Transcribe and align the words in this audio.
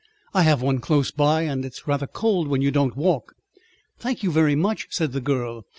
"I 0.33 0.41
have 0.41 0.63
one 0.63 0.79
close 0.79 1.11
by, 1.11 1.43
and 1.43 1.63
it's 1.63 1.87
rather 1.87 2.07
cold 2.07 2.47
when 2.47 2.63
you 2.63 2.71
don't 2.71 2.97
walk." 2.97 3.35
"Thank 3.99 4.23
you 4.23 4.31
very 4.31 4.55
much," 4.55 4.87
said 4.89 5.11
the 5.11 5.21
girl. 5.21 5.63